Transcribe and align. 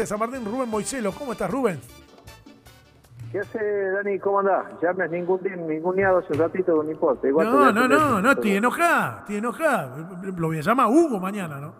de 0.00 0.06
San 0.06 0.18
Martín, 0.18 0.44
Rubén 0.44 0.68
Moiselo. 0.68 1.12
¿Cómo 1.12 1.32
estás, 1.32 1.50
Rubén? 1.50 1.78
¿Qué 3.30 3.38
hace, 3.38 3.90
Dani? 3.90 4.18
¿Cómo 4.18 4.40
andás? 4.40 4.66
Ya 4.82 4.92
me 4.94 5.04
has 5.04 5.10
ningún, 5.10 5.40
ninguneado 5.68 6.18
hace 6.18 6.32
un 6.32 6.38
ratito, 6.38 6.82
no 6.82 6.90
importa. 6.90 7.28
Igual 7.28 7.46
no, 7.46 7.72
no, 7.72 7.86
no, 7.86 8.20
no, 8.20 8.30
estoy 8.32 8.56
enojada, 8.56 9.18
estoy 9.20 9.36
enojada. 9.36 9.96
Lo 10.36 10.48
voy 10.48 10.58
a 10.58 10.62
llamar 10.62 10.88
Hugo 10.88 11.20
mañana, 11.20 11.60
¿no? 11.60 11.74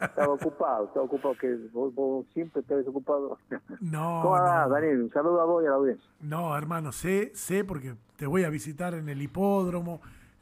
Estaba 0.00 0.32
ocupado, 0.32 0.86
estaba 0.86 1.04
ocupado, 1.04 1.34
que 1.36 1.56
vos, 1.72 2.24
siempre 2.32 2.62
estás 2.62 2.86
ocupado. 2.88 3.38
No. 3.80 4.20
¿Cómo 4.22 4.36
andás, 4.36 4.70
Dani? 4.70 4.88
Un 4.88 5.10
saludo 5.10 5.40
a 5.40 5.44
vos 5.44 5.62
y 5.62 5.66
a 5.66 5.70
la 5.70 5.76
audiencia. 5.76 6.10
No, 6.20 6.56
hermano, 6.56 6.90
sé, 6.90 7.32
sé, 7.34 7.64
porque 7.64 7.94
te 8.16 8.26
voy 8.26 8.44
a 8.44 8.48
visitar 8.48 8.94
en 8.94 9.08
el 9.10 9.20
hipódromo, 9.20 10.00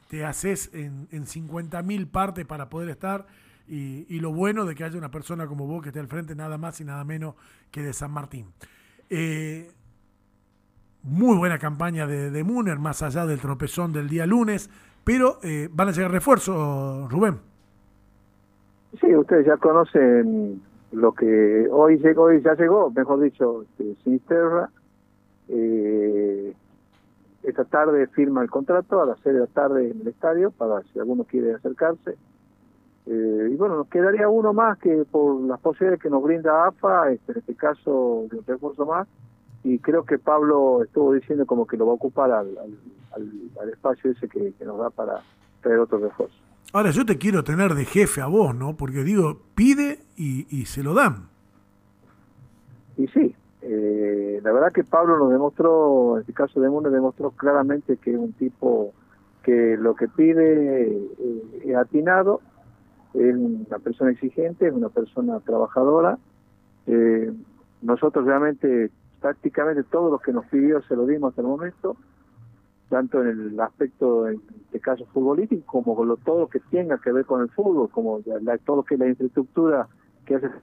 te 0.09 0.23
haces 0.23 0.73
en, 0.73 1.07
en 1.11 1.27
50 1.27 1.81
mil 1.83 2.07
partes 2.07 2.45
para 2.45 2.69
poder 2.69 2.89
estar. 2.89 3.25
Y, 3.67 4.05
y, 4.09 4.19
lo 4.19 4.31
bueno 4.31 4.65
de 4.65 4.75
que 4.75 4.83
haya 4.83 4.97
una 4.97 5.09
persona 5.09 5.47
como 5.47 5.65
vos 5.65 5.81
que 5.81 5.89
esté 5.89 5.99
al 5.99 6.07
frente, 6.07 6.35
nada 6.35 6.57
más 6.57 6.79
y 6.81 6.85
nada 6.85 7.03
menos 7.03 7.33
que 7.71 7.81
de 7.81 7.93
San 7.93 8.11
Martín. 8.11 8.45
Eh, 9.09 9.71
muy 11.01 11.37
buena 11.37 11.57
campaña 11.57 12.05
de, 12.05 12.31
de 12.31 12.43
Muner, 12.43 12.77
más 12.77 13.01
allá 13.01 13.25
del 13.25 13.39
tropezón 13.39 13.91
del 13.91 14.07
día 14.07 14.25
lunes, 14.25 14.69
pero 15.03 15.39
eh, 15.43 15.69
van 15.71 15.89
a 15.89 15.91
llegar 15.91 16.11
refuerzos, 16.11 17.11
Rubén. 17.11 17.37
Sí, 18.99 19.15
ustedes 19.15 19.45
ya 19.45 19.57
conocen 19.57 20.61
lo 20.91 21.13
que 21.13 21.67
hoy 21.71 21.97
llegó, 21.97 22.23
hoy 22.23 22.41
ya 22.41 22.55
llegó, 22.55 22.89
mejor 22.91 23.21
dicho, 23.21 23.63
este, 23.63 23.95
Sinisterra. 24.03 24.69
Eh, 25.47 26.53
esta 27.43 27.65
tarde 27.65 28.07
firma 28.07 28.41
el 28.41 28.49
contrato 28.49 29.01
a 29.01 29.05
las 29.05 29.19
6 29.19 29.35
de 29.35 29.41
la 29.41 29.47
tarde 29.47 29.91
en 29.91 30.01
el 30.01 30.07
estadio 30.07 30.49
para 30.49 30.81
si 30.91 30.99
alguno 30.99 31.23
quiere 31.25 31.53
acercarse. 31.53 32.15
Eh, 33.07 33.49
y 33.51 33.55
bueno, 33.55 33.77
nos 33.77 33.87
quedaría 33.87 34.27
uno 34.27 34.53
más 34.53 34.77
que 34.79 35.05
por 35.09 35.41
las 35.41 35.59
posibilidades 35.59 36.01
que 36.01 36.09
nos 36.09 36.23
brinda 36.23 36.67
AFA, 36.67 37.11
este, 37.11 37.33
en 37.33 37.37
este 37.39 37.55
caso 37.55 38.25
de 38.31 38.37
un 38.37 38.45
refuerzo 38.45 38.85
más, 38.85 39.07
y 39.63 39.79
creo 39.79 40.03
que 40.03 40.17
Pablo 40.17 40.83
estuvo 40.83 41.13
diciendo 41.13 41.45
como 41.45 41.67
que 41.67 41.77
lo 41.77 41.85
va 41.85 41.91
a 41.91 41.95
ocupar 41.95 42.31
al, 42.31 42.57
al, 43.13 43.69
espacio 43.69 44.11
ese 44.11 44.27
que, 44.27 44.53
nos 44.65 44.77
da 44.79 44.89
para 44.89 45.21
traer 45.61 45.79
otro 45.79 45.97
refuerzo. 45.99 46.35
Ahora 46.73 46.91
yo 46.91 47.05
te 47.05 47.17
quiero 47.17 47.43
tener 47.43 47.73
de 47.73 47.85
jefe 47.85 48.21
a 48.21 48.27
vos, 48.27 48.55
¿no? 48.55 48.75
Porque 48.75 49.03
digo, 49.03 49.39
pide 49.55 49.99
y, 50.15 50.45
y 50.49 50.65
se 50.65 50.83
lo 50.83 50.93
dan. 50.93 51.29
Y 52.97 53.07
sí, 53.07 53.35
eh, 53.67 54.39
la 54.43 54.51
verdad 54.51 54.71
que 54.71 54.83
Pablo 54.83 55.17
nos 55.17 55.31
demostró, 55.31 56.15
en 56.15 56.21
este 56.21 56.33
caso 56.33 56.61
de 56.61 56.69
Mundo, 56.69 56.91
demostró 56.91 57.31
claramente 57.31 57.97
que 57.97 58.11
es 58.11 58.17
un 58.17 58.33
tipo 58.33 58.93
que 59.41 59.75
lo 59.77 59.95
que 59.95 60.07
pide 60.07 60.91
eh, 60.91 61.61
es 61.63 61.75
atinado, 61.75 62.41
es 63.17 63.35
una 63.35 63.79
persona 63.79 64.11
exigente, 64.11 64.67
es 64.67 64.73
una 64.73 64.89
persona 64.89 65.39
trabajadora. 65.39 66.17
Eh, 66.87 67.31
nosotros 67.81 68.25
realmente 68.25 68.91
prácticamente 69.21 69.83
todo 69.83 70.11
lo 70.11 70.19
que 70.19 70.31
nos 70.31 70.45
pidió 70.47 70.81
se 70.83 70.95
lo 70.95 71.05
dimos 71.05 71.29
hasta 71.29 71.41
el 71.41 71.47
momento, 71.47 71.97
tanto 72.89 73.21
en 73.21 73.27
el 73.27 73.59
aspecto, 73.59 74.27
en 74.27 74.41
este 74.65 74.79
caso 74.79 75.05
futbolístico, 75.07 75.63
como 75.65 75.95
con 75.95 76.07
lo, 76.07 76.17
todo 76.17 76.41
lo 76.41 76.47
que 76.47 76.59
tenga 76.71 76.97
que 76.99 77.11
ver 77.11 77.25
con 77.25 77.41
el 77.41 77.49
fútbol, 77.49 77.89
como 77.89 78.21
todo 78.65 78.75
lo 78.77 78.83
que 78.83 78.95
es 78.95 78.99
la 78.99 79.07
infraestructura 79.07 79.87
que 80.25 80.35
hace 80.35 80.47
el 80.47 80.53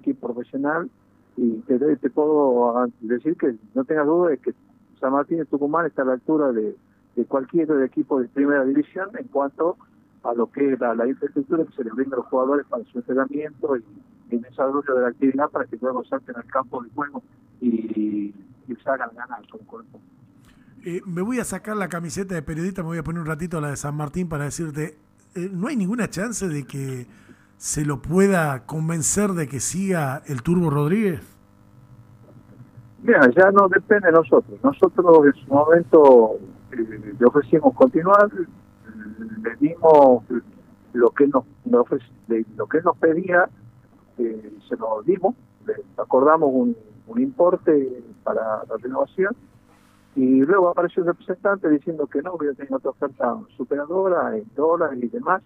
equipo 0.00 0.32
profesional. 0.32 0.90
Y 1.36 1.52
te, 1.62 1.78
te 1.96 2.10
puedo 2.10 2.86
decir 3.00 3.36
que 3.36 3.56
no 3.74 3.84
tengas 3.84 4.06
duda 4.06 4.30
de 4.30 4.38
que 4.38 4.54
San 5.00 5.12
Martín 5.12 5.38
de 5.38 5.46
Tucumán 5.46 5.86
está 5.86 6.02
a 6.02 6.04
la 6.04 6.12
altura 6.12 6.52
de, 6.52 6.76
de 7.16 7.24
cualquier 7.24 7.70
equipo 7.82 8.20
de 8.20 8.28
primera 8.28 8.64
división 8.64 9.10
en 9.18 9.26
cuanto 9.28 9.76
a 9.80 9.93
lo 10.32 10.50
que 10.50 10.72
es 10.72 10.80
la, 10.80 11.06
infraestructura 11.06 11.64
que 11.64 11.72
se 11.72 11.84
les 11.84 11.92
brinda 11.92 12.16
a 12.16 12.20
los 12.20 12.26
jugadores 12.26 12.66
para 12.66 12.84
su 12.84 12.98
entrenamiento 12.98 13.76
y, 13.76 13.84
el 14.30 14.40
desarrollo 14.40 14.94
de 14.94 15.00
la 15.02 15.08
actividad 15.08 15.50
para 15.50 15.66
que 15.66 15.76
luego 15.80 16.02
salten 16.04 16.34
al 16.34 16.46
campo 16.46 16.82
de 16.82 16.88
juego 16.94 17.22
y, 17.60 18.34
y 18.66 18.76
salgan 18.82 19.10
ganar 19.14 19.46
con 19.48 19.60
cuerpo. 19.60 20.00
Eh, 20.86 21.00
me 21.06 21.22
voy 21.22 21.40
a 21.40 21.44
sacar 21.44 21.76
la 21.76 21.88
camiseta 21.88 22.34
de 22.34 22.42
periodista, 22.42 22.82
me 22.82 22.88
voy 22.88 22.98
a 22.98 23.02
poner 23.02 23.22
un 23.22 23.26
ratito 23.26 23.58
la 23.58 23.70
de 23.70 23.76
San 23.76 23.96
Martín 23.96 24.28
para 24.28 24.44
decirte, 24.44 24.98
eh, 25.34 25.48
¿no 25.50 25.68
hay 25.68 25.76
ninguna 25.76 26.08
chance 26.08 26.46
de 26.46 26.64
que 26.64 27.06
se 27.56 27.86
lo 27.86 28.02
pueda 28.02 28.66
convencer 28.66 29.30
de 29.30 29.48
que 29.48 29.60
siga 29.60 30.22
el 30.26 30.42
Turbo 30.42 30.68
Rodríguez? 30.68 31.20
Mira, 33.02 33.20
ya 33.30 33.50
no 33.50 33.68
depende 33.68 34.08
de 34.08 34.12
nosotros. 34.12 34.58
Nosotros 34.62 35.26
en 35.26 35.44
su 35.44 35.54
momento 35.54 36.38
eh, 36.72 37.14
le 37.18 37.26
ofrecimos 37.26 37.74
continuar, 37.74 38.30
le 39.18 39.56
dimos 39.60 40.24
lo 40.92 41.10
que 41.10 41.26
nos, 41.26 41.44
lo 41.66 42.66
que 42.66 42.80
nos 42.82 42.96
pedía, 42.98 43.48
eh, 44.18 44.58
se 44.68 44.76
lo 44.76 45.02
dimos, 45.02 45.34
le 45.66 45.74
acordamos 45.96 46.50
un, 46.52 46.76
importe 47.16 48.02
para 48.22 48.64
la 48.64 48.76
renovación 48.80 49.36
y 50.16 50.40
luego 50.42 50.68
apareció 50.68 51.02
el 51.02 51.08
representante 51.08 51.68
diciendo 51.68 52.06
que 52.06 52.22
no, 52.22 52.38
que 52.38 52.46
yo 52.46 52.54
tenía 52.54 52.76
otra 52.76 52.90
oferta 52.90 53.38
superadora 53.56 54.36
en 54.36 54.44
dólares 54.56 54.98
y 55.02 55.08
demás. 55.08 55.42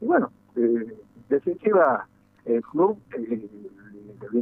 Y 0.00 0.06
bueno, 0.06 0.30
eh, 0.56 0.96
definitiva, 1.28 2.06
el 2.44 2.62
club 2.62 2.98
eh, 3.16 3.48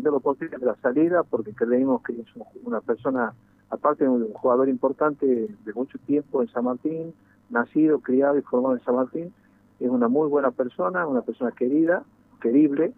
lo 0.02 0.20
posible 0.20 0.58
de 0.58 0.66
la 0.66 0.76
salida 0.76 1.22
porque 1.22 1.52
creemos 1.52 2.02
que 2.02 2.12
es 2.12 2.26
una 2.64 2.80
persona, 2.80 3.32
aparte 3.70 4.04
de 4.04 4.10
un 4.10 4.32
jugador 4.32 4.68
importante 4.68 5.26
de 5.26 5.72
mucho 5.74 5.98
tiempo 6.06 6.42
en 6.42 6.48
San 6.48 6.64
Martín, 6.64 7.14
nacido, 7.52 8.00
criado 8.00 8.38
y 8.38 8.42
formado 8.42 8.74
en 8.74 8.84
San 8.84 8.96
Martín, 8.96 9.32
es 9.78 9.88
una 9.88 10.08
muy 10.08 10.28
buena 10.28 10.50
persona, 10.50 11.06
una 11.06 11.22
persona 11.22 11.52
querida, 11.52 12.02
querible, 12.40 12.92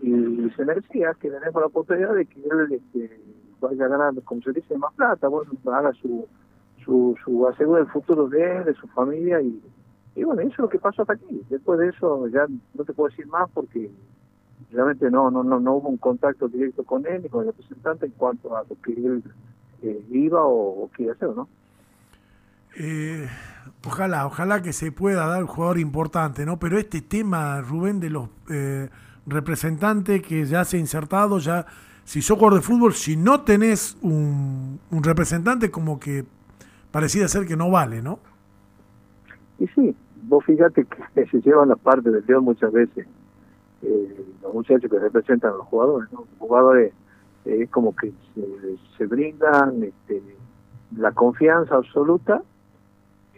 y 0.00 0.50
se 0.56 0.64
merecía 0.64 1.14
que 1.14 1.30
le 1.30 1.40
demos 1.40 1.60
la 1.60 1.66
oportunidad 1.66 2.14
de 2.14 2.26
que 2.26 2.40
él 2.40 2.72
este, 2.72 3.20
vaya 3.60 3.88
ganando, 3.88 4.22
como 4.22 4.42
se 4.42 4.52
dice, 4.52 4.76
más 4.78 4.92
plata, 4.94 5.28
bueno, 5.28 5.50
haga 5.72 5.92
su, 5.94 6.26
su, 6.84 7.16
su 7.24 7.46
asegura 7.46 7.80
el 7.80 7.88
futuro 7.88 8.28
de 8.28 8.58
él, 8.58 8.64
de 8.64 8.74
su 8.74 8.86
familia 8.88 9.40
y, 9.40 9.60
y 10.14 10.24
bueno, 10.24 10.40
eso 10.42 10.50
es 10.50 10.58
lo 10.58 10.68
que 10.68 10.78
pasó 10.78 11.02
hasta 11.02 11.14
aquí. 11.14 11.42
Después 11.48 11.78
de 11.78 11.88
eso 11.88 12.28
ya 12.28 12.46
no 12.74 12.84
te 12.84 12.92
puedo 12.92 13.10
decir 13.10 13.26
más 13.26 13.48
porque 13.50 13.90
realmente 14.70 15.10
no 15.10 15.30
no 15.30 15.42
no 15.42 15.60
no 15.60 15.74
hubo 15.76 15.88
un 15.88 15.96
contacto 15.96 16.48
directo 16.48 16.84
con 16.84 17.06
él 17.06 17.22
ni 17.22 17.28
con 17.28 17.42
el 17.42 17.46
representante 17.46 18.06
en 18.06 18.12
cuanto 18.12 18.56
a 18.56 18.64
lo 18.68 18.76
que 18.82 18.92
él 18.92 19.22
eh, 19.82 20.04
iba 20.10 20.44
o, 20.44 20.84
o 20.84 20.88
quiere 20.88 21.12
hacer, 21.12 21.30
¿no? 21.34 21.48
Eh, 22.76 23.28
ojalá, 23.86 24.26
ojalá 24.26 24.62
que 24.62 24.72
se 24.72 24.92
pueda 24.92 25.26
dar 25.26 25.42
un 25.42 25.48
jugador 25.48 25.78
importante, 25.78 26.44
¿no? 26.44 26.58
Pero 26.58 26.78
este 26.78 27.00
tema, 27.00 27.60
Rubén, 27.60 28.00
de 28.00 28.10
los 28.10 28.28
eh, 28.50 28.88
representantes 29.26 30.22
que 30.22 30.44
ya 30.44 30.64
se 30.64 30.76
ha 30.76 30.80
insertado, 30.80 31.38
ya, 31.38 31.66
si 32.04 32.22
sos 32.22 32.38
jugador 32.38 32.60
de 32.60 32.66
fútbol, 32.66 32.92
si 32.94 33.16
no 33.16 33.42
tenés 33.42 33.96
un, 34.02 34.80
representante, 34.90 35.70
como 35.70 35.98
que 35.98 36.24
parecía 36.90 37.28
ser 37.28 37.46
que 37.46 37.56
no 37.56 37.70
vale, 37.70 38.02
¿no? 38.02 38.18
Y 39.58 39.66
sí, 39.68 39.94
vos 40.22 40.44
fíjate 40.44 40.86
que 41.14 41.26
se 41.30 41.40
llevan 41.40 41.68
la 41.68 41.76
parte 41.76 42.10
del 42.10 42.24
León 42.26 42.44
muchas 42.44 42.72
veces, 42.72 43.06
eh, 43.82 44.24
los 44.42 44.54
muchachos 44.54 44.90
que 44.90 44.98
representan 44.98 45.52
a 45.52 45.56
los 45.56 45.66
jugadores, 45.66 46.10
¿no? 46.12 46.20
Los 46.20 46.38
jugadores 46.38 46.92
eh, 47.44 47.62
es 47.62 47.70
como 47.70 47.94
que 47.94 48.12
se, 48.34 48.76
se 48.96 49.06
brindan 49.06 49.82
este, 49.82 50.22
la 50.96 51.12
confianza 51.12 51.76
absoluta 51.76 52.42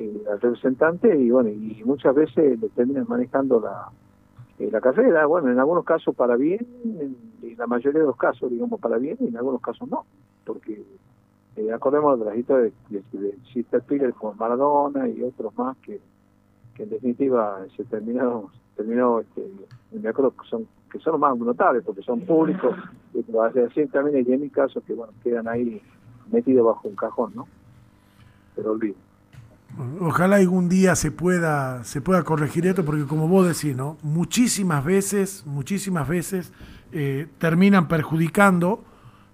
eh, 0.01 0.25
al 0.31 0.41
representante 0.41 1.15
y 1.15 1.31
bueno 1.31 1.51
y 1.51 1.83
muchas 1.85 2.15
veces 2.15 2.59
le 2.59 2.69
terminan 2.71 3.05
manejando 3.07 3.61
la 3.61 3.91
eh, 4.59 4.71
la 4.73 4.81
carrera. 4.81 5.27
Bueno 5.27 5.51
en 5.51 5.59
algunos 5.59 5.85
casos 5.85 6.15
para 6.15 6.37
bien 6.37 6.67
en, 6.85 7.17
la 7.59 7.67
mayoría 7.67 8.01
de 8.01 8.07
los 8.07 8.17
casos 8.17 8.51
digamos 8.51 8.81
para 8.81 8.97
bien 8.97 9.19
y 9.21 9.29
en 9.29 9.37
algunos 9.37 9.61
casos 9.61 9.87
no 9.91 10.07
porque 10.47 10.83
eh, 11.57 11.71
acordemos 11.71 12.19
de 12.19 12.25
la 12.25 12.35
historia 12.35 12.73
de, 12.89 13.03
de, 13.19 13.99
de 13.99 14.13
como 14.15 14.33
Maradona 14.35 15.07
y 15.07 15.23
otros 15.23 15.57
más 15.59 15.77
que, 15.79 16.01
que 16.75 16.85
en 16.85 16.91
definitiva 16.91 17.59
se 17.77 17.85
terminaron 17.85 18.47
terminó 18.77 19.21
este, 19.21 19.47
me 19.93 20.09
acuerdo 20.09 20.31
que 20.31 20.49
son 20.49 20.67
que 20.91 20.99
son 21.01 21.13
los 21.13 21.21
más 21.21 21.37
notables 21.37 21.85
porque 21.85 22.01
son 22.01 22.23
públicos 22.23 22.75
y 23.13 23.21
así 23.59 23.87
también 23.89 24.25
y 24.27 24.33
en 24.33 24.41
mi 24.41 24.49
caso 24.49 24.81
que 24.81 24.95
bueno 24.95 25.13
quedan 25.23 25.47
ahí 25.47 25.83
metidos 26.33 26.65
bajo 26.65 26.89
un 26.89 26.97
cajón 26.97 27.33
no 27.35 27.47
pero 28.57 28.73
olvido 28.73 29.10
Ojalá 30.01 30.37
algún 30.37 30.69
día 30.69 30.97
se 30.97 31.11
pueda, 31.11 31.85
se 31.85 32.01
pueda 32.01 32.23
corregir 32.25 32.67
esto, 32.67 32.85
porque 32.85 33.05
como 33.05 33.29
vos 33.29 33.47
decís, 33.47 33.77
¿no? 33.77 33.97
muchísimas 34.03 34.85
veces, 34.85 35.45
muchísimas 35.47 36.09
veces 36.09 36.53
eh, 36.93 37.29
terminan 37.39 37.87
perjudicando 37.87 38.83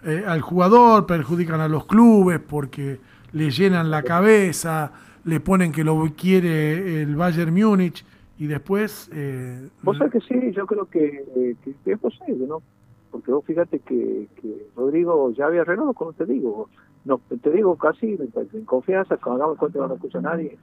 eh, 0.05 0.25
al 0.27 0.43
jugador, 0.43 1.06
perjudican 1.06 1.61
a 1.61 1.69
los 1.69 1.87
clubes 1.87 2.38
porque 2.38 3.00
le 3.33 3.50
llenan 3.50 3.91
la 3.91 4.03
cabeza, 4.03 4.93
le 5.25 5.41
ponen 5.41 5.73
que 5.73 5.83
lo 5.83 6.06
quiere 6.17 7.03
el 7.03 7.17
Bayern 7.17 7.53
Múnich 7.53 8.05
y 8.38 8.47
después... 8.47 9.11
Eh, 9.12 9.69
vos 9.83 9.97
sabés 9.97 10.12
que 10.12 10.21
sí, 10.21 10.53
yo 10.53 10.67
creo 10.67 10.85
que, 10.87 11.56
que, 11.65 11.93
es 11.93 11.99
posible, 11.99 12.47
¿no? 12.47 12.62
Porque 13.11 13.33
vos 13.33 13.44
fíjate 13.44 13.79
que, 13.81 14.29
que 14.41 14.67
Rodrigo 14.77 15.33
ya 15.33 15.47
había 15.47 15.62
arreglado, 15.62 15.94
como 15.94 16.12
te 16.12 16.27
digo, 16.27 16.69
no, 17.06 17.20
te 17.41 17.50
digo 17.50 17.76
casi 17.76 18.19
en 18.53 18.64
confianza, 18.64 19.17
cuando 19.17 19.44
hagamos 19.44 19.58
cuenta 19.58 19.87
no 19.87 19.94
escucha 19.94 20.20
nadie. 20.20 20.58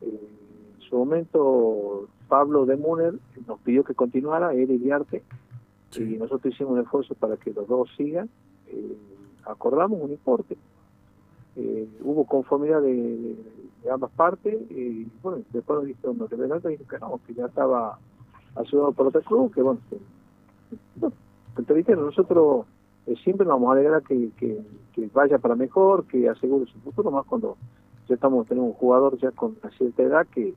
Eh, 0.00 0.28
en 0.74 0.80
su 0.80 0.96
momento, 0.96 2.08
Pablo 2.28 2.66
de 2.66 2.76
Muner 2.76 3.14
nos 3.46 3.60
pidió 3.60 3.84
que 3.84 3.94
continuara, 3.94 4.52
él 4.52 4.70
y 4.72 4.78
Diarte, 4.78 5.22
y 5.96 6.18
nosotros 6.18 6.52
hicimos 6.52 6.72
un 6.72 6.80
esfuerzo 6.80 7.14
para 7.14 7.36
que 7.36 7.52
los 7.52 7.68
dos 7.68 7.88
sigan, 7.96 8.28
eh, 8.66 8.96
acordamos 9.44 10.00
un 10.02 10.10
importe. 10.10 10.56
Eh, 11.54 11.88
hubo 12.02 12.26
conformidad 12.26 12.82
de, 12.82 13.36
ambas 13.90 14.10
partes 14.10 14.68
y 14.68 15.06
bueno, 15.22 15.44
después 15.52 15.78
nos 15.78 15.86
dijeron, 15.86 16.18
nos 16.18 16.28
revelaron 16.28 16.60
que 16.60 16.98
no, 16.98 17.20
que 17.24 17.34
ya 17.34 17.46
estaba 17.46 17.96
ayudado 18.56 18.90
por 18.90 19.06
otro 19.06 19.22
club, 19.22 19.54
que 19.54 19.62
bueno, 19.62 19.78
que, 21.84 21.94
nosotros 21.94 22.66
eh, 23.06 23.14
siempre 23.22 23.46
nos 23.46 23.54
vamos 23.54 23.70
a 23.70 23.72
alegrar 23.78 24.02
que, 24.02 24.30
que, 24.36 24.62
vaya 25.12 25.38
para 25.38 25.54
mejor, 25.54 26.06
que 26.06 26.28
asegure 26.28 26.70
su 26.70 26.78
futuro, 26.80 27.10
más 27.10 27.24
cuando 27.26 27.56
ya 28.08 28.14
estamos 28.14 28.46
tenemos 28.46 28.70
un 28.70 28.76
jugador 28.76 29.18
ya 29.18 29.30
con 29.30 29.56
una 29.62 29.70
cierta 29.76 30.02
edad 30.02 30.26
que, 30.28 30.54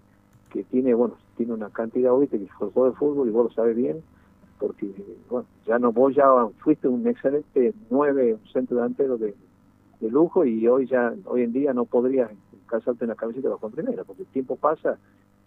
que 0.52 0.64
tiene, 0.64 0.94
bueno, 0.94 1.16
tiene 1.38 1.54
una 1.54 1.70
cantidad 1.70 2.12
ahorita 2.12 2.38
que 2.38 2.48
juego 2.48 2.86
de 2.90 2.96
fútbol 2.96 3.28
y 3.28 3.32
vos 3.32 3.46
lo 3.46 3.52
sabes 3.52 3.76
bien, 3.76 4.02
porque 4.60 4.92
bueno, 5.30 5.48
ya 5.66 5.80
no 5.80 5.92
vos 5.92 6.16
ya 6.16 6.26
fuiste 6.60 6.88
un 6.88 7.08
excelente 7.08 7.74
nueve, 7.90 8.34
un 8.34 8.52
centro 8.52 8.78
delantero 8.78 9.18
de, 9.18 9.36
de 10.00 10.10
lujo 10.10 10.46
y 10.46 10.68
hoy 10.68 10.88
ya 10.88 11.14
hoy 11.26 11.44
en 11.44 11.54
día 11.54 11.74
no 11.74 11.86
podrías 11.86 12.30
casarte 12.66 13.06
en 13.06 13.10
la 13.10 13.16
camiseta 13.16 13.50
bajo 13.50 13.70
primera, 13.70 14.04
porque 14.04 14.24
el 14.24 14.28
tiempo 14.30 14.56
pasa 14.56 14.98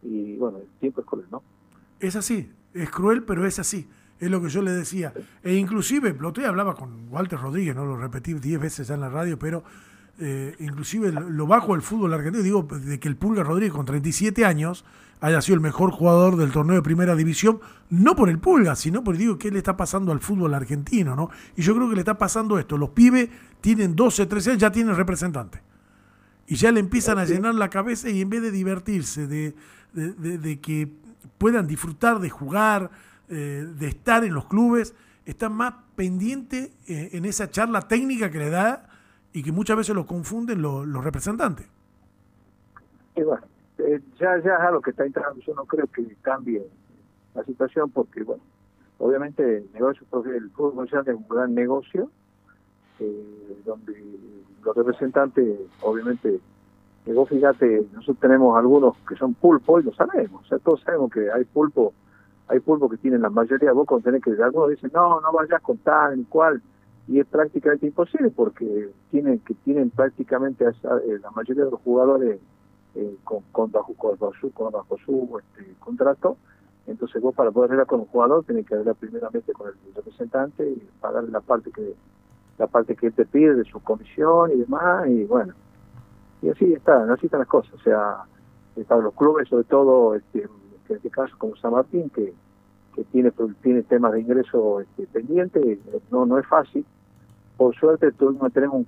y 0.03 0.37
bueno, 0.37 0.59
el 0.59 0.69
tiempo 0.81 1.01
es 1.01 1.07
cruel, 1.07 1.27
¿no? 1.31 1.43
Es 2.01 2.17
así, 2.17 2.51
es 2.75 2.91
cruel, 2.91 3.23
pero 3.25 3.47
es 3.47 3.59
así. 3.59 3.89
Es 4.23 4.31
lo 4.31 4.41
que 4.41 4.49
yo 4.49 4.63
le 4.63 4.71
decía. 4.71 5.13
E 5.43 5.57
inclusive, 5.57 6.15
lo 6.17 6.29
otro 6.29 6.47
hablaba 6.47 6.77
con 6.77 7.09
Walter 7.11 7.41
Rodríguez, 7.41 7.75
no 7.75 7.85
lo 7.85 7.97
repetí 7.97 8.35
diez 8.35 8.61
veces 8.61 8.87
ya 8.87 8.95
en 8.95 9.01
la 9.01 9.09
radio, 9.09 9.37
pero 9.37 9.65
eh, 10.21 10.55
inclusive 10.61 11.11
lo 11.11 11.49
bajo 11.49 11.73
del 11.73 11.83
fútbol 11.83 12.15
argentino, 12.15 12.45
digo, 12.45 12.63
de 12.63 13.01
que 13.01 13.09
el 13.09 13.17
Pulga 13.17 13.43
Rodríguez 13.43 13.73
con 13.73 13.85
37 13.85 14.45
años 14.45 14.85
haya 15.21 15.43
sido 15.43 15.57
el 15.57 15.61
mejor 15.61 15.91
jugador 15.91 16.37
del 16.37 16.53
torneo 16.53 16.77
de 16.77 16.83
primera 16.83 17.17
división, 17.17 17.59
no 17.91 18.15
por 18.15 18.29
el 18.29 18.39
Pulga, 18.39 18.77
sino 18.77 19.03
por 19.03 19.17
digo, 19.17 19.39
qué 19.39 19.51
le 19.51 19.59
está 19.59 19.77
pasando 19.77 20.13
al 20.13 20.21
fútbol 20.21 20.55
argentino, 20.55 21.17
¿no? 21.17 21.31
Y 21.57 21.63
yo 21.63 21.75
creo 21.75 21.89
que 21.89 21.97
le 21.97 22.03
está 22.03 22.17
pasando 22.17 22.61
esto, 22.61 22.79
los 22.79 22.91
pibes 22.91 23.29
tienen 23.61 23.97
12, 23.97 24.27
13 24.27 24.51
años, 24.51 24.61
ya 24.61 24.71
tienen 24.71 24.95
representante. 24.95 25.61
Y 26.47 26.55
ya 26.55 26.71
le 26.71 26.79
empiezan 26.79 27.19
a 27.19 27.25
llenar 27.25 27.57
la 27.57 27.71
cabeza 27.71 28.09
y 28.09 28.21
en 28.21 28.31
vez 28.31 28.41
de 28.41 28.53
divertirse, 28.53 29.27
de, 29.27 29.57
de 29.93 30.61
que 30.61 30.93
puedan 31.39 31.67
disfrutar 31.67 32.21
de 32.21 32.31
jugar, 32.31 32.93
eh, 33.29 33.65
de 33.79 33.89
estar 33.89 34.25
en 34.25 34.35
los 34.35 34.47
clubes, 34.47 34.95
está 35.25 35.49
más 35.49 35.75
pendiente 35.95 36.73
eh, 36.87 37.11
en 37.13 37.25
esa 37.25 37.51
charla 37.51 37.83
técnica 37.83 38.31
que 38.31 38.39
le 38.39 38.51
da 38.51 38.89
y 39.33 39.43
que 39.43 39.53
muchas 39.53 39.77
veces 39.77 39.95
lo 39.95 40.07
confunden 40.07 40.61
los 40.61 41.05
representantes. 41.05 41.67
Eh, 43.15 43.25
ya, 44.19 44.39
ya 44.39 44.55
es 44.55 44.61
algo 44.61 44.81
que 44.81 44.91
está 44.91 45.07
entrando, 45.07 45.41
yo 45.41 45.55
no 45.55 45.65
creo 45.65 45.87
que 45.87 46.17
cambie 46.21 46.63
la 47.35 47.45
situación 47.45 47.91
porque, 47.91 48.23
bueno, 48.23 48.43
obviamente 48.99 49.59
el 49.59 49.73
negocio 49.73 50.07
el 50.27 50.51
fútbol 50.51 50.87
es 50.87 50.93
un 50.93 51.27
gran 51.29 51.55
negocio, 51.55 52.11
donde 53.65 54.01
los 54.63 54.77
representantes, 54.77 55.59
obviamente, 55.81 56.39
fíjate, 57.05 57.87
nosotros 57.93 58.19
tenemos 58.21 58.57
algunos 58.57 58.97
que 59.09 59.17
son 59.17 59.35
pulpo 59.35 59.81
y 59.81 59.85
lo 59.85 59.95
sabemos, 59.95 60.47
todos 60.63 60.81
sabemos 60.83 61.11
que 61.11 61.31
hay 61.33 61.45
pulpo 61.45 61.93
hay 62.53 62.61
pulpo 62.61 62.89
que 62.89 62.99
tienen 62.99 63.23
la 63.23 63.31
mayoría, 63.31 63.73
vos 63.73 63.87
con 63.87 64.03
tenés 64.03 64.23
que, 64.23 64.31
algunos 64.43 64.69
dicen, 64.69 64.91
no, 64.93 65.21
no 65.23 65.33
vayas 65.33 65.63
con 65.63 65.79
tal 65.79 66.19
ni 66.19 66.25
cual, 66.25 66.61
y 67.09 67.19
es 67.19 67.27
prácticamente 67.27 67.87
imposible 67.87 68.31
porque 68.31 68.91
tienen 69.11 69.39
que 69.41 69.55
tienen 69.55 69.89
prácticamente 69.89 70.67
eh, 70.67 71.19
la 71.23 71.31
mayoría 71.31 71.65
de 71.65 71.71
los 71.71 71.81
jugadores 71.81 72.41
eh, 72.95 73.17
con, 73.25 73.73
bajo, 73.73 73.95
su, 74.39 74.53
con 74.53 74.71
bajo 74.71 74.99
su 74.99 75.41
este, 75.41 75.75
contrato, 75.81 76.37
entonces 76.87 77.23
vos 77.23 77.35
para 77.35 77.51
poder 77.51 77.71
arreglar 77.71 77.87
con 77.87 78.01
un 78.01 78.07
jugador 78.07 78.45
tenés 78.45 78.67
que 78.67 78.75
arreglar 78.75 78.97
primeramente 78.97 79.53
con 79.55 79.69
el 79.69 79.95
representante 79.95 80.69
y 80.69 80.89
pagar 81.01 81.25
la 81.25 81.41
parte 81.41 81.71
que 81.71 81.95
la 82.59 82.67
parte 82.67 82.95
que 82.95 83.07
él 83.07 83.15
te 83.15 83.25
pide 83.25 83.55
de 83.55 83.65
su 83.65 83.81
comisión 83.83 84.51
y 84.53 84.57
demás, 84.57 85.09
y 85.09 85.25
bueno, 85.25 85.55
y 86.43 86.51
así 86.51 86.71
está, 86.75 87.11
así 87.11 87.27
están 87.27 87.41
las 87.41 87.49
cosas, 87.49 87.73
o 87.73 87.79
sea, 87.79 88.25
para 88.87 89.01
los 89.01 89.15
clubes 89.15 89.49
sobre 89.49 89.65
todo 89.65 90.15
este, 90.15 90.47
en 90.93 90.97
este 90.97 91.11
caso 91.11 91.35
como 91.39 91.57
San 91.57 91.73
Martín, 91.73 92.11
que, 92.11 92.35
que 92.95 93.05
tiene, 93.05 93.33
tiene 93.63 93.83
temas 93.83 94.13
de 94.13 94.21
ingreso 94.21 94.81
este, 94.81 95.07
pendiente, 95.07 95.79
no, 96.11 96.27
no 96.27 96.39
es 96.39 96.47
fácil. 96.47 96.85
Por 97.57 97.75
suerte 97.77 98.13
tenemos 98.13 98.75
un, 98.75 98.87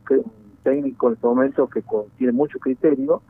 técnico 0.62 1.08
en 1.08 1.14
este 1.14 1.26
momento 1.26 1.68
que 1.68 1.82
tiene 2.16 2.32
mucho 2.32 2.58
criterio 2.58 3.22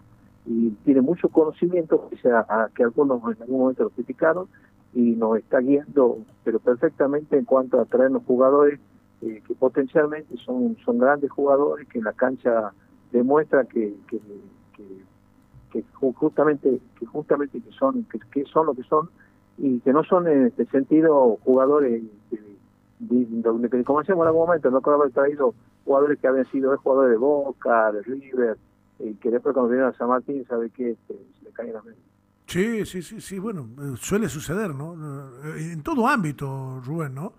y 0.46 0.70
tiene 0.84 1.00
mucho 1.00 1.28
conocimiento, 1.28 2.08
que, 2.08 2.16
sea, 2.18 2.46
que 2.74 2.84
algunos 2.84 3.20
en 3.36 3.42
algún 3.42 3.60
momento 3.60 3.84
lo 3.84 3.90
criticaron, 3.90 4.46
y 4.92 5.16
nos 5.16 5.38
está 5.38 5.58
guiando, 5.58 6.18
pero 6.44 6.60
perfectamente 6.60 7.36
en 7.36 7.44
cuanto 7.44 7.80
a 7.80 7.84
traernos 7.84 8.22
jugadores 8.24 8.78
eh, 9.22 9.42
que 9.44 9.54
potencialmente 9.54 10.36
son, 10.36 10.76
son 10.84 10.98
grandes 10.98 11.32
jugadores, 11.32 11.88
que 11.88 11.98
en 11.98 12.04
la 12.04 12.12
cancha 12.12 12.72
demuestra 13.10 13.64
que 13.64 13.94
que 15.74 15.82
justamente 15.92 16.80
que 16.98 17.06
justamente 17.06 17.60
que 17.60 17.72
son 17.72 18.06
que, 18.32 18.44
son 18.44 18.66
lo 18.66 18.74
que 18.74 18.84
son 18.84 19.10
y 19.58 19.80
que 19.80 19.92
no 19.92 20.04
son 20.04 20.26
en 20.28 20.46
este 20.46 20.66
sentido 20.66 21.38
jugadores 21.44 22.02
de, 22.98 23.84
como 23.84 24.00
decíamos 24.00 24.24
en 24.24 24.28
algún 24.28 24.46
momento 24.46 24.70
no 24.70 24.80
creo 24.80 24.96
haber 24.96 25.12
traído 25.12 25.54
jugadores 25.84 26.18
que 26.18 26.26
habían 26.26 26.50
sido 26.50 26.76
jugadores 26.78 27.12
de 27.12 27.16
Boca 27.16 27.92
de 27.92 28.02
River 28.02 28.56
y 28.98 29.14
que 29.14 29.30
después 29.30 29.52
cuando 29.52 29.70
vinieron 29.70 29.92
a 29.92 29.98
San 29.98 30.08
Martín 30.08 30.44
sabe 30.46 30.70
que 30.70 30.92
este, 30.92 31.14
se 31.38 31.44
le 31.44 31.50
caen 31.50 31.72
las 31.72 31.84
Sí, 32.46 32.84
sí, 32.84 33.02
sí, 33.02 33.20
sí, 33.20 33.38
bueno, 33.38 33.68
eh, 33.80 33.94
suele 33.98 34.28
suceder, 34.28 34.74
¿no? 34.74 34.94
Eh, 35.44 35.72
en 35.72 35.82
todo 35.82 36.06
ámbito, 36.06 36.80
Rubén, 36.84 37.14
¿no? 37.14 37.32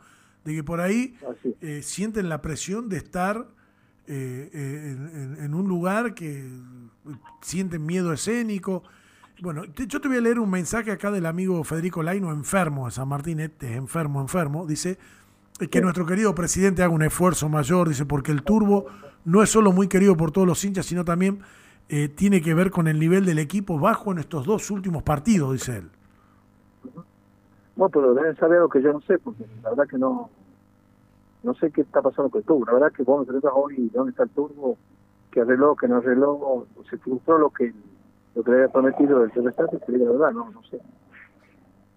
De 0.43 0.55
que 0.55 0.63
por 0.63 0.81
ahí 0.81 1.15
eh, 1.61 1.81
sienten 1.83 2.27
la 2.27 2.41
presión 2.41 2.89
de 2.89 2.97
estar 2.97 3.47
en, 4.07 5.37
en, 5.39 5.53
un 5.53 5.67
lugar 5.67 6.13
que 6.13 6.47
sienten 7.41 7.85
miedo 7.85 8.13
escénico. 8.13 8.83
Bueno, 9.41 9.65
yo 9.65 9.99
te 9.99 10.07
voy 10.07 10.17
a 10.17 10.21
leer 10.21 10.39
un 10.39 10.49
mensaje 10.49 10.91
acá 10.91 11.11
del 11.11 11.25
amigo 11.25 11.61
Federico 11.65 12.01
Laino, 12.01 12.31
enfermo 12.31 12.85
de 12.85 12.91
San 12.91 13.09
Martín, 13.09 13.41
este 13.41 13.75
enfermo, 13.75 14.21
enfermo. 14.21 14.65
Dice 14.65 14.97
que 15.69 15.81
nuestro 15.81 16.05
querido 16.05 16.33
presidente 16.33 16.83
haga 16.83 16.93
un 16.93 17.03
esfuerzo 17.03 17.49
mayor, 17.49 17.89
dice, 17.89 18.05
porque 18.05 18.31
el 18.31 18.43
turbo 18.43 18.85
no 19.25 19.43
es 19.43 19.49
solo 19.49 19.73
muy 19.73 19.89
querido 19.89 20.15
por 20.15 20.31
todos 20.31 20.47
los 20.47 20.63
hinchas, 20.63 20.85
sino 20.85 21.03
también 21.03 21.39
eh, 21.89 22.07
tiene 22.07 22.41
que 22.41 22.53
ver 22.53 22.71
con 22.71 22.87
el 22.87 22.97
nivel 22.97 23.25
del 23.25 23.39
equipo 23.39 23.77
bajo 23.77 24.13
en 24.13 24.19
estos 24.19 24.45
dos 24.45 24.71
últimos 24.71 25.03
partidos, 25.03 25.51
dice 25.51 25.79
él. 25.79 25.89
Bueno, 27.75 27.89
pero 27.89 28.13
deben 28.13 28.37
saber 28.37 28.59
lo 28.59 28.69
que 28.69 28.81
yo 28.81 28.93
no 28.93 29.01
sé, 29.01 29.19
porque 29.19 29.45
la 29.61 29.71
verdad 29.71 29.87
que 29.87 29.97
no 29.97 30.29
no 31.43 31.53
sé 31.55 31.71
qué 31.71 31.81
está 31.81 32.01
pasando 32.01 32.29
con 32.29 32.39
el 32.39 32.45
turbo. 32.45 32.65
La 32.65 32.73
verdad 32.73 32.91
que 32.93 33.03
vos 33.03 33.27
me 33.27 33.49
hoy 33.53 33.91
dónde 33.93 34.11
está 34.11 34.23
el 34.23 34.29
turbo, 34.29 34.77
que 35.29 35.41
arregló, 35.41 35.75
que 35.75 35.89
no 35.89 35.97
arregló, 35.97 36.65
se 36.89 36.97
frustró 36.97 37.37
lo 37.37 37.49
que 37.49 37.73
lo 38.35 38.43
que 38.43 38.51
le 38.51 38.57
había 38.57 38.71
prometido 38.71 39.23
el 39.23 39.31
representante, 39.31 39.79
que 39.85 39.91
la 39.97 40.11
verdad, 40.11 40.31
no, 40.31 40.51
no 40.51 40.63
sé. 40.63 40.79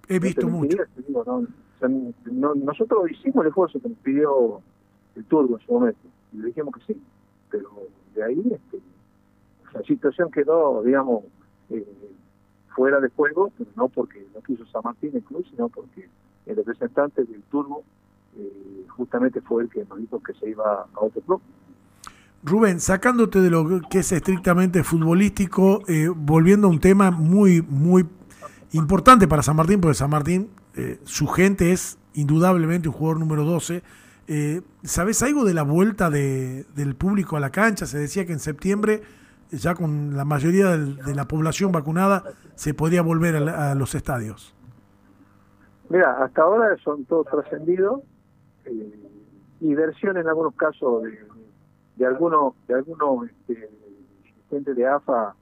He 0.09 0.19
visto 0.19 0.49
mucho. 0.49 0.79
nosotros 2.31 3.11
hicimos 3.11 3.45
el 3.45 3.49
esfuerzo 3.49 3.81
que 3.81 3.89
nos 3.89 3.99
pidió 3.99 4.63
el 5.17 5.25
turbo 5.25 5.59
en 5.59 5.67
su 5.67 5.73
momento, 5.73 6.09
y 6.33 6.39
le 6.39 6.47
dijimos 6.47 6.75
que 6.77 6.93
sí, 6.93 7.03
pero 7.51 7.69
de 8.15 8.25
ahí 8.25 8.43
este, 8.53 8.81
la 9.75 9.83
situación 9.83 10.31
quedó, 10.31 10.83
digamos, 10.83 11.25
eh, 11.71 11.87
fuera 12.75 13.01
de 13.01 13.09
juego, 13.11 13.51
pero 13.59 13.71
no 13.77 13.89
porque 13.89 14.25
no 14.35 14.41
quiso 14.41 14.65
San 14.67 14.83
Martín 14.85 15.11
incluso, 15.15 15.51
sino 15.51 15.69
porque 15.69 16.09
el 16.47 16.57
representante 16.57 17.25
del 17.25 17.43
turbo 17.43 17.83
eh, 18.37 18.87
justamente 18.89 19.41
fue 19.41 19.65
el 19.65 19.69
que 19.69 19.85
nos 19.85 19.99
dijo 19.99 20.23
que 20.23 20.33
se 20.35 20.51
iba 20.51 20.83
a 20.83 21.01
otro 21.01 21.21
club. 21.23 21.43
Rubén, 22.43 22.79
sacándote 22.81 23.41
de 23.41 23.51
lo 23.51 23.81
que 23.91 23.99
es 23.99 24.13
estrictamente 24.13 24.85
futbolístico, 24.85 25.83
eh, 25.89 26.09
volviendo 26.15 26.69
a 26.69 26.71
un 26.71 26.79
tema 26.79 27.11
muy, 27.11 27.63
muy 27.63 28.07
importante 28.73 29.27
para 29.27 29.43
San 29.43 29.57
Martín, 29.57 29.81
porque 29.81 29.95
San 29.95 30.11
Martín, 30.11 30.51
eh, 30.77 31.01
su 31.03 31.27
gente 31.27 31.73
es 31.73 31.99
indudablemente 32.15 32.89
un 32.89 32.95
jugador 32.95 33.19
número 33.19 33.45
12. 33.45 33.83
Eh, 34.29 34.61
¿Sabes 34.85 35.23
algo 35.23 35.45
de 35.45 35.55
la 35.55 35.63
vuelta 35.63 36.11
de, 36.11 36.65
del 36.77 36.95
público 36.95 37.37
a 37.37 37.41
la 37.41 37.51
cancha? 37.51 37.87
Se 37.87 37.99
decía 37.99 38.25
que 38.25 38.33
en 38.33 38.39
septiembre, 38.39 39.03
ya 39.51 39.75
con 39.75 40.17
la 40.17 40.25
mayoría 40.25 40.77
de 40.77 41.15
la 41.15 41.27
población 41.27 41.73
vacunada, 41.73 42.23
se 42.55 42.73
podría 42.73 43.03
volver 43.03 43.37
a, 43.37 43.75
los 43.75 43.95
estadios. 43.95 44.55
Mira, 45.89 46.23
hasta 46.23 46.43
ahora 46.43 46.77
son 46.85 47.05
todos 47.07 47.27
trascendidos 47.27 48.03
y 49.61 49.75
versión 49.75 50.19
en 50.19 50.29
algunos 50.29 50.55
casos 50.55 51.03
de 51.03 51.19
de 51.99 52.07
algunos 52.07 52.55
de 52.69 52.75
algunos 52.75 53.29
este, 53.29 53.69
gente 54.49 54.73
de 54.73 54.87
AFA 54.87 55.35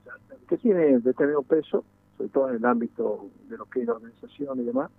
que 0.49 0.57
tiene 0.57 0.99
determinado 0.99 1.43
peso, 1.43 1.83
sobre 2.17 2.29
todo 2.29 2.49
en 2.49 2.55
el 2.55 2.65
ámbito 2.65 3.27
de 3.47 3.57
lo 3.57 3.65
que 3.65 3.81
es 3.81 3.87
la 3.87 3.93
organización 3.93 4.59
y 4.59 4.63
demás, 4.63 4.89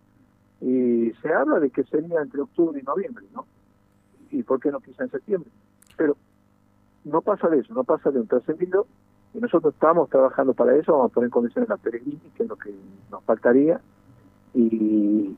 y 0.60 1.12
se 1.20 1.32
habla 1.32 1.58
de 1.58 1.70
que 1.70 1.84
sería 1.84 2.20
entre 2.20 2.40
octubre 2.42 2.78
y 2.80 2.84
noviembre, 2.84 3.26
¿no? 3.34 3.44
¿Y 4.30 4.42
por 4.42 4.60
qué 4.60 4.70
no 4.70 4.80
quizá 4.80 5.04
en 5.04 5.10
septiembre? 5.10 5.50
Pero 5.96 6.16
no 7.04 7.22
pasa 7.22 7.48
de 7.48 7.58
eso, 7.58 7.74
no 7.74 7.84
pasa 7.84 8.10
de 8.10 8.20
un 8.20 8.28
trascendido, 8.28 8.86
y 9.34 9.38
nosotros 9.38 9.74
estamos 9.74 10.08
trabajando 10.10 10.54
para 10.54 10.76
eso, 10.76 10.92
vamos 10.92 11.10
a 11.10 11.14
poner 11.14 11.30
condiciones 11.30 11.68
la 11.68 11.76
peregrina, 11.76 12.20
que 12.36 12.42
es 12.42 12.48
lo 12.48 12.56
que 12.56 12.72
nos 13.10 13.24
faltaría, 13.24 13.80
y, 14.54 15.36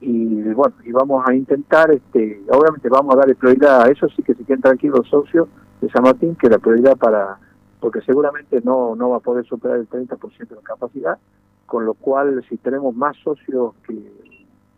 y 0.00 0.42
bueno, 0.52 0.74
y 0.84 0.92
vamos 0.92 1.24
a 1.26 1.34
intentar, 1.34 1.90
este, 1.90 2.42
obviamente 2.50 2.88
vamos 2.88 3.14
a 3.14 3.18
darle 3.18 3.34
prioridad 3.34 3.82
a 3.82 3.90
eso, 3.90 4.08
sí 4.10 4.22
que 4.22 4.34
se 4.34 4.44
queden 4.44 4.60
tranquilos 4.60 4.98
los 4.98 5.08
socios 5.08 5.48
de 5.80 5.88
San 5.90 6.02
Martín, 6.02 6.36
que 6.36 6.48
la 6.48 6.58
prioridad 6.58 6.96
para, 6.96 7.38
porque 7.80 8.00
seguramente 8.02 8.60
no, 8.62 8.94
no 8.94 9.10
va 9.10 9.16
a 9.16 9.20
poder 9.20 9.46
superar 9.46 9.78
el 9.78 9.88
30% 9.88 10.48
de 10.48 10.54
la 10.56 10.62
capacidad, 10.62 11.18
con 11.64 11.84
lo 11.84 11.94
cual 11.94 12.44
si 12.48 12.58
tenemos 12.58 12.94
más 12.94 13.16
socios 13.18 13.74
que, 13.86 14.12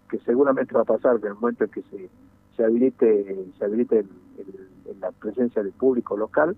que 0.09 0.19
seguramente 0.21 0.75
va 0.75 0.83
a 0.83 0.85
pasar 0.85 1.17
en 1.17 1.27
el 1.27 1.35
momento 1.35 1.65
en 1.65 1.71
que 1.71 1.83
se, 1.83 2.09
se 2.57 2.65
habilite, 2.65 3.47
se 3.59 3.65
habilite 3.65 4.05
la 5.01 5.11
presencia 5.13 5.63
del 5.63 5.73
público 5.73 6.17
local, 6.17 6.57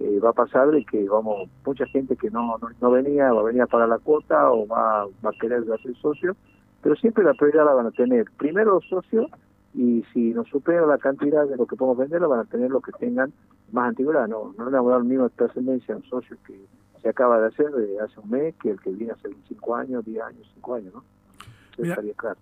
eh, 0.00 0.20
va 0.20 0.30
a 0.30 0.34
pasar 0.34 0.70
de 0.70 0.84
que 0.84 1.08
vamos 1.08 1.48
mucha 1.64 1.86
gente 1.86 2.16
que 2.16 2.30
no, 2.30 2.58
no, 2.80 2.90
venía 2.90 3.32
va 3.32 3.40
a 3.40 3.44
venir 3.44 3.62
a 3.62 3.66
pagar 3.66 3.88
la 3.88 3.98
cuota 3.98 4.50
o 4.50 4.66
va, 4.66 5.06
va 5.24 5.30
a 5.30 5.38
querer 5.40 5.64
ser 5.64 5.94
socio 5.96 6.36
pero 6.82 6.96
siempre 6.96 7.24
la 7.24 7.34
prioridad 7.34 7.64
la 7.64 7.74
van 7.74 7.86
a 7.86 7.90
tener 7.92 8.26
primero 8.36 8.74
los 8.74 8.88
socios 8.88 9.30
y 9.74 10.04
si 10.12 10.34
nos 10.34 10.48
supera 10.48 10.84
la 10.86 10.98
cantidad 10.98 11.46
de 11.46 11.56
lo 11.56 11.66
que 11.66 11.76
podemos 11.76 11.98
vender, 11.98 12.20
la 12.20 12.26
van 12.26 12.40
a 12.40 12.44
tener 12.44 12.70
los 12.70 12.82
que 12.82 12.92
tengan 12.92 13.32
más 13.70 13.88
antigüedad. 13.88 14.28
No, 14.28 14.54
no 14.58 14.66
le 14.66 14.70
vamos 14.72 14.90
a 14.90 14.96
dar 14.96 15.04
misma 15.04 15.28
trascendencia 15.30 15.94
a 15.94 15.98
un 15.98 16.04
socio 16.04 16.36
que 16.46 16.60
se 17.00 17.08
acaba 17.08 17.40
de 17.40 17.48
hacer 17.48 17.70
de 17.70 18.00
hace 18.00 18.20
un 18.20 18.30
mes 18.30 18.54
que 18.60 18.70
el 18.70 18.80
que 18.80 18.90
viene 18.90 19.12
hace 19.12 19.30
5 19.48 19.76
años, 19.76 20.04
10 20.04 20.22
años, 20.22 20.50
5 20.54 20.74
años, 20.74 20.94
¿no? 20.94 21.04
claro. 22.16 22.38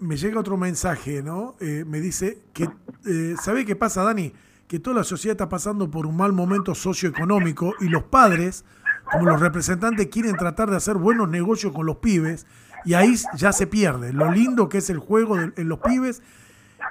Me 0.00 0.16
llega 0.16 0.38
otro 0.38 0.56
mensaje, 0.56 1.22
¿no? 1.22 1.56
Eh, 1.60 1.84
me 1.86 2.00
dice 2.00 2.38
que, 2.52 2.68
eh, 3.06 3.34
¿sabe 3.40 3.66
qué 3.66 3.74
pasa, 3.74 4.04
Dani? 4.04 4.32
Que 4.68 4.78
toda 4.78 4.96
la 4.96 5.04
sociedad 5.04 5.32
está 5.32 5.48
pasando 5.48 5.90
por 5.90 6.06
un 6.06 6.16
mal 6.16 6.32
momento 6.32 6.74
socioeconómico 6.74 7.74
y 7.80 7.88
los 7.88 8.04
padres, 8.04 8.64
como 9.10 9.26
los 9.26 9.40
representantes, 9.40 10.06
quieren 10.06 10.36
tratar 10.36 10.70
de 10.70 10.76
hacer 10.76 10.96
buenos 10.96 11.28
negocios 11.28 11.72
con 11.72 11.86
los 11.86 11.96
pibes 11.96 12.46
y 12.84 12.94
ahí 12.94 13.14
ya 13.36 13.52
se 13.52 13.66
pierde. 13.66 14.12
Lo 14.12 14.30
lindo 14.30 14.68
que 14.68 14.78
es 14.78 14.90
el 14.90 14.98
juego 14.98 15.36
en 15.38 15.68
los 15.68 15.78
pibes 15.80 16.22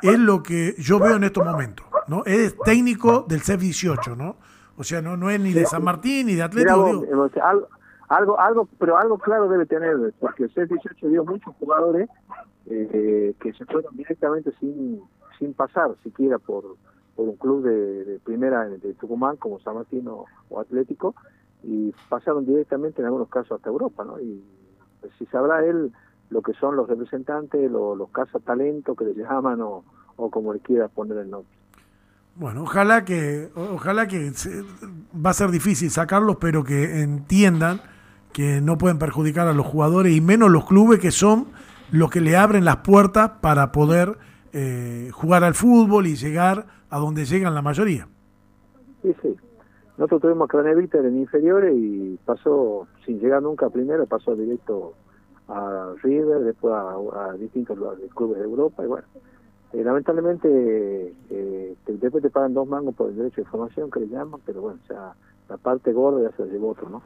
es 0.01 0.19
lo 0.19 0.43
que 0.43 0.75
yo 0.77 1.00
veo 1.00 1.15
en 1.15 1.24
estos 1.24 1.45
momentos, 1.45 1.86
¿no? 2.07 2.24
Es 2.25 2.55
técnico 2.63 3.25
del 3.27 3.41
CEF 3.41 3.62
18, 3.62 4.15
¿no? 4.15 4.38
O 4.77 4.83
sea, 4.83 5.01
no, 5.01 5.17
no 5.17 5.29
es 5.29 5.39
ni 5.39 5.53
de 5.53 5.65
San 5.65 5.83
Martín 5.83 6.27
ni 6.27 6.36
de 6.36 6.43
Atlético. 6.43 7.05
algo, 8.10 8.39
algo, 8.39 8.67
pero 8.79 8.98
algo 8.98 9.17
claro 9.17 9.48
debe 9.48 9.65
tener, 9.65 10.13
porque 10.19 10.43
el 10.43 10.53
CEF 10.53 10.69
18 10.69 11.07
dio 11.07 11.24
muchos 11.24 11.53
jugadores 11.60 12.10
eh, 12.67 13.33
que 13.39 13.53
se 13.53 13.65
fueron 13.65 13.95
directamente 13.95 14.51
sin, 14.60 15.01
sin 15.38 15.53
pasar 15.53 15.91
siquiera 16.03 16.39
por, 16.39 16.77
por 17.15 17.29
un 17.29 17.36
club 17.36 17.63
de, 17.63 18.19
primera 18.24 18.65
de 18.65 18.93
Tucumán 18.95 19.38
como 19.38 19.60
San 19.60 19.75
Martín 19.75 20.07
o, 20.07 20.25
o 20.50 20.60
Atlético 20.60 21.15
y 21.63 21.93
pasaron 22.10 22.45
directamente 22.45 23.01
en 23.01 23.05
algunos 23.05 23.29
casos 23.29 23.57
hasta 23.57 23.69
Europa, 23.69 24.03
¿no? 24.03 24.19
Y 24.19 24.43
si 25.18 25.25
sabrá 25.27 25.63
él 25.65 25.91
lo 26.30 26.41
que 26.41 26.53
son 26.53 26.75
los 26.75 26.88
representantes, 26.88 27.70
los, 27.70 27.98
los 27.98 28.10
talentos 28.44 28.98
que 28.98 29.06
le 29.06 29.13
llaman 29.13 29.62
o, 29.62 29.84
como 30.15 30.53
le 30.53 30.60
quiera 30.60 30.88
poner 30.88 31.18
el 31.18 31.30
nombre. 31.30 31.51
Bueno, 32.36 32.63
ojalá 32.63 33.03
que, 33.03 33.50
ojalá 33.56 34.08
que 34.08 34.32
va 35.13 35.32
a 35.32 35.34
ser 35.34 35.51
difícil 35.51 35.91
sacarlos, 35.91 36.38
pero 36.39 36.63
que 36.63 37.01
entiendan 37.01 37.82
que 38.32 38.62
no 38.62 38.77
pueden 38.77 38.98
perjudicar 38.98 39.48
a 39.48 39.53
los 39.53 39.65
jugadores 39.65 40.15
y 40.15 40.22
menos 40.22 40.50
los 40.50 40.65
clubes 40.65 41.00
que 41.00 41.12
son 41.12 41.48
los 41.91 42.10
que 42.10 42.22
le 42.22 42.38
abren 42.38 42.63
las 42.63 42.77
puertas 42.77 43.32
para 43.41 43.74
poder 43.74 44.18
eh, 44.53 45.10
jugar 45.13 45.44
al 45.44 45.53
fútbol 45.53 46.08
y 46.08 46.15
llegar 46.15 46.68
a 46.89 46.98
donde 46.98 47.25
llegan 47.25 47.53
la 47.53 47.62
mayoría. 47.62 48.08
Nosotros 50.01 50.22
tuvimos 50.24 50.50
Craneviter 50.50 51.05
en 51.05 51.20
inferiores 51.20 51.75
y 51.77 52.17
pasó, 52.25 52.88
sin 53.05 53.20
llegar 53.20 53.43
nunca 53.43 53.67
a 53.67 53.70
primero, 53.70 54.08
pasó 54.08 54.36
directo 54.36 54.96
a 55.48 55.93
River, 56.01 56.39
después 56.39 56.74
a, 56.74 57.34
distintos 57.34 57.77
clubes 58.15 58.39
de 58.39 58.46
Europa 58.46 58.84
y 58.84 58.88
bueno. 58.88 59.05
Eh, 59.74 59.84
lamentablemente 59.84 61.13
eh, 61.29 61.75
después 61.86 62.24
te 62.24 62.31
pagan 62.31 62.55
dos 62.55 62.67
mangos 62.67 62.96
por 62.96 63.12
el 63.12 63.15
derecho 63.15 63.41
de 63.41 63.48
formación 63.48 63.91
que 63.91 64.00
le 64.00 64.08
llaman, 64.08 64.41
pero 64.43 64.62
bueno, 64.62 64.79
sea, 64.88 65.13
la 65.48 65.58
parte 65.58 65.93
gorda 65.93 66.31
ya 66.31 66.36
se 66.36 66.51
llevó 66.51 66.70
otro, 66.70 66.89
¿no? 66.89 67.03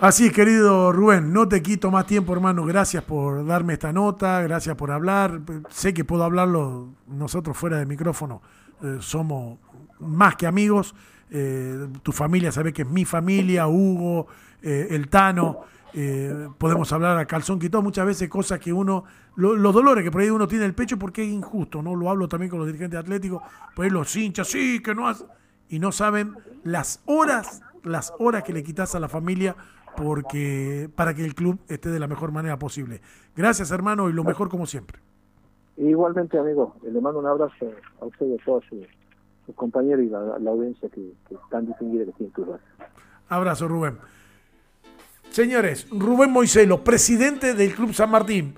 Así 0.00 0.28
es, 0.28 0.32
querido 0.32 0.92
Rubén, 0.92 1.34
no 1.34 1.46
te 1.46 1.60
quito 1.60 1.90
más 1.90 2.06
tiempo, 2.06 2.32
hermano. 2.32 2.64
Gracias 2.64 3.04
por 3.04 3.44
darme 3.44 3.74
esta 3.74 3.92
nota, 3.92 4.40
gracias 4.40 4.76
por 4.76 4.90
hablar. 4.90 5.42
Sé 5.68 5.92
que 5.92 6.06
puedo 6.06 6.24
hablarlo 6.24 6.88
nosotros 7.06 7.54
fuera 7.54 7.76
de 7.76 7.84
micrófono, 7.84 8.40
eh, 8.82 8.96
somos 9.00 9.58
más 10.00 10.34
que 10.36 10.46
amigos. 10.46 10.94
Eh, 11.30 11.88
tu 12.02 12.12
familia 12.12 12.52
sabe 12.52 12.72
que 12.72 12.82
es 12.82 12.88
mi 12.88 13.04
familia, 13.04 13.68
Hugo, 13.68 14.26
eh, 14.62 14.88
el 14.90 15.08
Tano, 15.08 15.60
eh, 15.94 16.48
podemos 16.58 16.92
hablar 16.92 17.18
a 17.18 17.26
calzón 17.26 17.58
quitado 17.58 17.82
muchas 17.82 18.06
veces 18.06 18.28
cosas 18.28 18.58
que 18.58 18.72
uno, 18.72 19.04
los 19.36 19.74
dolores 19.74 20.04
que 20.04 20.10
por 20.10 20.20
ahí 20.20 20.30
uno 20.30 20.46
tiene 20.46 20.64
en 20.64 20.70
el 20.70 20.74
pecho 20.74 20.98
porque 20.98 21.22
es 21.22 21.28
injusto, 21.28 21.82
¿no? 21.82 21.94
Lo 21.94 22.10
hablo 22.10 22.28
también 22.28 22.50
con 22.50 22.58
los 22.58 22.66
dirigentes 22.66 22.98
atléticos, 22.98 23.42
por 23.74 23.84
ahí 23.84 23.90
los 23.90 24.14
hinchas, 24.14 24.48
sí, 24.48 24.82
que 24.82 24.94
no 24.94 25.08
hace, 25.08 25.24
y 25.68 25.78
no 25.78 25.92
saben 25.92 26.34
las 26.64 27.02
horas, 27.06 27.62
las 27.84 28.12
horas 28.18 28.42
que 28.42 28.52
le 28.52 28.62
quitas 28.62 28.94
a 28.94 29.00
la 29.00 29.08
familia 29.08 29.56
porque 29.96 30.88
para 30.94 31.14
que 31.14 31.24
el 31.24 31.34
club 31.34 31.58
esté 31.68 31.90
de 31.90 31.98
la 31.98 32.06
mejor 32.06 32.30
manera 32.32 32.58
posible. 32.58 33.00
Gracias, 33.34 33.70
hermano, 33.70 34.08
y 34.08 34.12
lo 34.12 34.24
mejor 34.24 34.48
como 34.48 34.66
siempre. 34.66 35.00
Igualmente, 35.76 36.38
amigo, 36.38 36.76
le 36.82 37.00
mando 37.00 37.20
un 37.20 37.26
abrazo 37.26 37.70
a 38.00 38.04
usted 38.04 38.26
y 38.26 38.34
a 38.34 38.44
todos 38.44 38.64
compañeros 39.54 40.04
y 40.04 40.08
la, 40.08 40.50
audiencia 40.50 40.88
que, 40.88 41.12
que, 41.28 41.36
tan 41.50 41.66
distinguida 41.66 42.04
que 42.06 42.12
tiene 42.12 42.32
tu 42.32 42.46
Abrazo, 43.28 43.68
Rubén. 43.68 43.98
Señores, 45.30 45.86
Rubén 45.90 46.32
Moiselo, 46.32 46.82
presidente 46.82 47.54
del 47.54 47.74
Club 47.74 47.92
San 47.92 48.10
Martín. 48.10 48.46